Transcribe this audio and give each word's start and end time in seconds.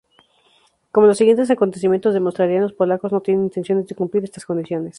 Como 0.91 1.05
los 1.05 1.19
siguientes 1.19 1.51
acontecimientos 1.51 2.15
demostrarían, 2.15 2.63
los 2.63 2.73
polacos 2.73 3.11
no 3.11 3.21
tenían 3.21 3.43
intenciones 3.43 3.85
de 3.85 3.93
cumplir 3.93 4.23
estas 4.23 4.45
condiciones. 4.47 4.89